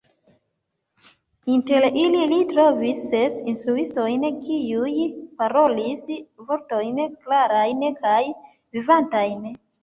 Inter 1.55 1.83
ili, 2.03 2.21
li 2.31 2.39
trovis 2.51 3.03
ses 3.11 3.35
instruistojn, 3.51 4.25
kiuj 4.47 4.95
parolis 5.43 6.09
"vortojn 6.49 7.03
klarajn 7.27 7.87
kaj 8.01 8.19
vivantajn. 8.81 9.47